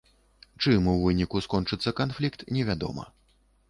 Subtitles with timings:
[0.63, 3.03] Чым у выніку скончыцца канфлікт, невядома.